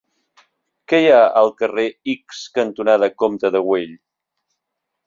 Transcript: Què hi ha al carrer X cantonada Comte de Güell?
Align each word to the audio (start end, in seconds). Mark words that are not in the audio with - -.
Què 0.93 0.99
hi 1.01 1.11
ha 1.17 1.19
al 1.41 1.53
carrer 1.61 1.85
X 2.15 2.41
cantonada 2.59 3.13
Comte 3.25 3.55
de 3.59 3.65
Güell? 3.69 3.97